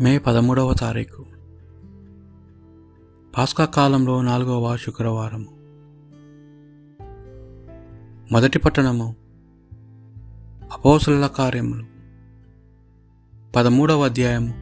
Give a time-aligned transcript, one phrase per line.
[0.00, 1.26] మే పదమూడవ తారీఖు.
[3.36, 5.46] పాస్కా కాలంలో నాలుగవ శుక్రవారము
[8.32, 9.16] మొదటి పట్టణము
[10.72, 11.84] అపోసల కార్యములు.
[13.56, 14.54] పదమూడవ అధ్యాయము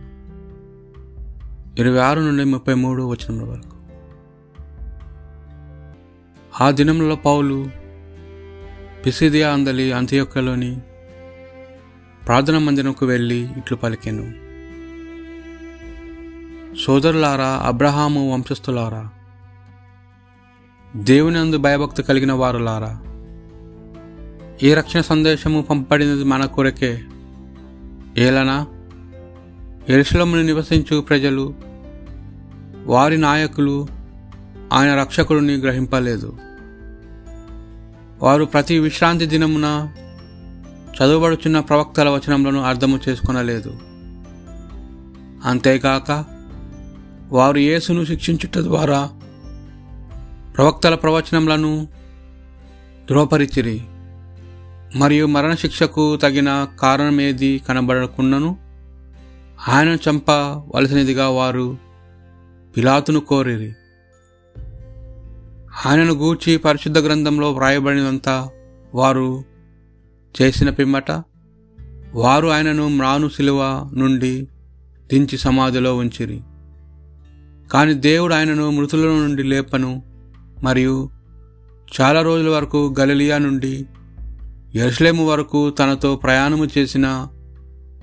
[1.80, 3.76] ఇరవై ఆరు నుండి ముప్పై మూడు వచనముల వరకు.
[6.64, 7.70] ఆ దినములలో పౌలు
[9.06, 10.80] పిసిదియా అందలి అంత్యొక్కలోని
[12.26, 14.43] ప్రార్థన మందిరంకు వెళ్ళి ఇట్లు పలికెను.
[16.82, 19.10] సోదరులారా అబ్రహాము వంశస్థులారా
[20.96, 23.00] దేవుని అందు భయభక్తి కలిగిన వారులారా
[24.62, 27.02] ఈ రక్షణ సందేశము పంపబడినది మన కొరకే.
[28.16, 28.66] ఏలనా
[29.88, 31.54] ఎరుసలమును నివసించు ప్రజలు
[32.84, 33.86] వారి నాయకులు
[34.72, 36.36] ఆయన రక్షకుడిని గ్రహింపలేదు.
[38.22, 39.92] వారు ప్రతి విశ్రాంతి దినమున
[40.94, 43.78] చదువుబడుచున్న ప్రవక్తల వచనములను అర్థము చేసుకొనలేదు.
[45.44, 46.33] అంతేకాక
[47.28, 49.10] వారు యేసును శిక్షించుట ద్వారా
[50.56, 51.88] ప్రవక్తల ప్రవచనములను
[53.10, 53.80] ధృవపరిచిరి.
[54.96, 58.56] మరియు మరణశిక్షకు తగిన కారణమేది కనబడకుండాను
[59.68, 61.78] ఆయనను చంపవలసినదిగా వారు
[62.76, 63.72] పిలాతును కోరిరి.
[65.86, 68.48] ఆయనను గూర్చి పరిశుద్ధ గ్రంథంలో వ్రాయబడినంతా
[68.94, 69.44] వారు
[70.42, 71.10] చేసిన పిమ్మట
[72.14, 74.48] వారు ఆయనను మ్రాను శిలువ నుండి
[75.06, 76.40] దించి సమాధిలో ఉంచిరి.
[77.72, 80.02] కానీ దేవుడు ఆయనను మృతుల నుండి లేపను.
[80.62, 81.10] మరియు
[82.00, 83.86] చాలా రోజుల వరకు గలిలియా నుండి
[84.74, 87.28] ఎరుసలేము వరకు తనతో ప్రయాణము చేసిన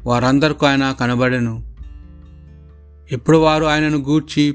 [0.06, 1.76] వారందరికీ ఆయన కనబడెను.
[3.12, 4.52] ఇప్పుడు వారు ఆయనను గూర్చి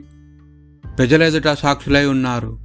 [0.98, 2.58] ప్రజలెదుట సాక్షులై ఉన్నారు.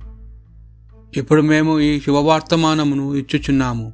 [1.17, 3.94] ఇప్పుడు మేము ఈ శుభవార్తమానమును ఇచ్చుచున్నాము.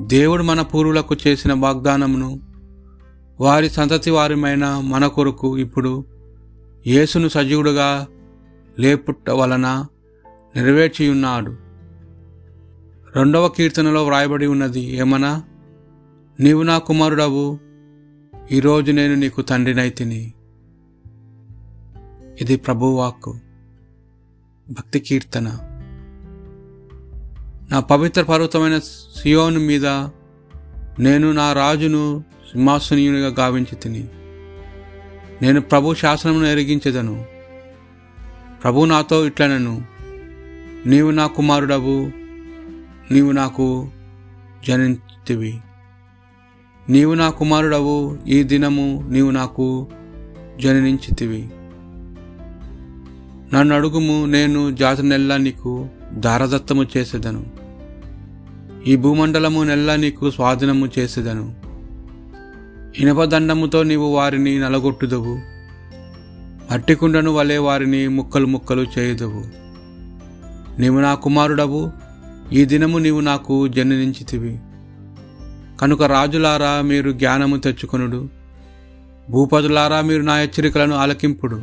[0.00, 2.40] దేవుడు మన పూర్వులకు చేసిన వాగ్దానమును
[3.40, 6.04] వారి సంతతి వారిమైన మన కొరకు ఇప్పుడు
[6.86, 8.06] యేసును సజీవుడుగా
[8.78, 9.86] లేపుట వలన
[10.56, 11.56] నెరవేర్చియున్నాడు.
[13.16, 15.42] రెండవ కీర్తనలో వ్రాయబడి ఉన్నది ఏమనా?
[16.40, 17.58] నీవు నా కుమారుడవు
[18.50, 20.32] ఈరోజు నేను నీకు తండ్రినైతిని
[22.40, 23.38] ఇది ప్రభువాక్కు.
[24.70, 25.58] భక్తి కీర్తన.
[27.70, 28.78] నా పవిత్ర పర్వతమైన
[29.22, 29.86] సియోను మీద
[30.98, 34.08] నేను నా రాజును సింహాసనీయునిగా గావించి తిని.
[35.42, 37.24] నేను ప్రభు శాసనమును ఎరిగించదను.
[38.62, 39.82] ప్రభు నాతో ఇట్లనను.
[40.86, 42.10] నీవు నా కుమారుడవు
[43.12, 43.90] నీవు నాకు
[44.66, 45.54] జనించితివి
[46.88, 49.88] నీవు నా కుమారుడవు ఈ దినము నీవు నాకు
[50.60, 51.50] జననించితివి
[53.54, 57.46] నన్ను అడుగుము నేను జాతి నెల్లా నీకు దారదత్తము చేసేదను.
[58.86, 61.67] ఈ భూమండలము నెల్లా నీకు స్వాధీనము చేసేదను.
[62.96, 65.40] ఇనపదండముతో నీవు వారిని నలగొట్టుదవు.
[66.72, 69.44] మట్టికుండను వలె వారిని ముక్కలు ముక్కలు చేయుదవు.
[70.80, 71.92] నీవు నా కుమారుడవు
[72.52, 74.58] ఈ దినము నీవు నాకు జననించితివి
[75.80, 78.28] కనుక రాజులారా మీరు జ్ఞానము తెచ్చుకొనుడు.
[79.30, 81.56] భూపతులారా మీరు నా హెచ్చరికలను ఆలకింపుడు.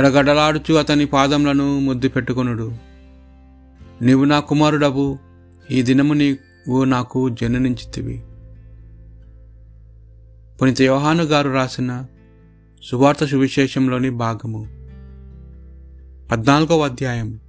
[0.00, 2.72] గడగడలాడుచు అతని పాదములను ముద్దు పెట్టుకొనుడు.
[4.02, 5.18] నీవు నా కుమారుడవు
[5.70, 8.22] ఈ దినము నీవు నాకు జననించితివి
[10.62, 12.06] పునీత యోహాను గారు రాసిన
[12.82, 14.66] సువార్త సువిశేషంలోని భాగము.
[16.30, 17.40] పద్నాలుగవ అధ్యాయం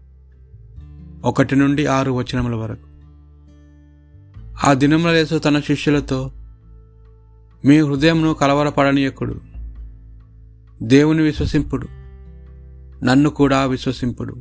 [1.23, 2.87] ఒకటి నుండి ఆరు వచనముల వరకు.
[4.67, 6.31] ఆ దినముల యేసు తన శిష్యులతో
[7.65, 9.41] మీ హృదయంను కలవరపడనీయకుడు
[10.83, 11.87] దేవుని విశ్వసింపుడు
[13.05, 14.35] నన్ను కూడా విశ్వసింపుడు.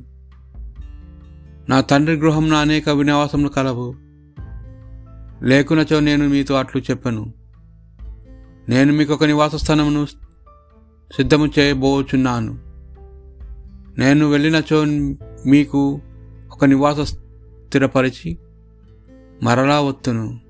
[1.69, 3.95] నా తండ్రి గృహంలో అనేక వినివాసములు కలవు
[5.43, 7.38] లేకునచో నేను మీతో అట్లు చెప్పను.
[8.69, 10.07] నేను మీకు ఒక నివాస స్థానమును
[11.17, 12.59] సిద్ధము చేయబోచున్నాను.
[13.99, 14.85] నేను వెళ్ళినచో
[15.47, 16.01] మీకు
[16.53, 18.39] ఒక నివాస స్థిరపరిచి
[19.43, 20.41] మరలా వత్తును.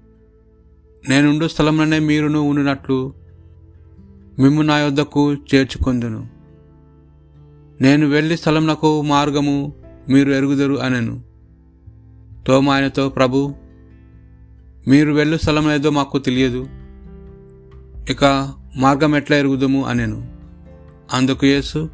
[1.09, 3.15] నేనుండు స్థలంలోనే మీరును ఉండినట్లు
[4.39, 6.29] మిమ్ము నా యొద్దకు చేర్చుకొందును.
[7.81, 9.73] నేను వెళ్ళి స్థలంనకు మార్గము
[10.09, 11.23] మీరు ఎరుగుదరు అనెను.
[12.47, 13.55] తోమాయనతో ప్రభు
[14.89, 16.67] మీరు వెళ్ళు స్థలం ఏదో మాకు తెలియదు.
[18.11, 20.29] ఇక మార్గం ఎట్లా ఎరుగుదము అనెను.
[21.13, 21.91] అందుకు యేసు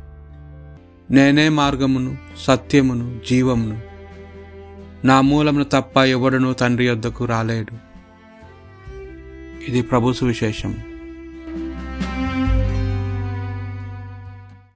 [1.10, 3.80] నేనే మార్గమును సత్యమును జీవమును.
[5.06, 7.74] నా మూలమును తప్ప ఎవడను తండ్రి యొద్దకు రాలేడు.
[9.68, 10.93] ఇది ప్రభు సువిశేషము.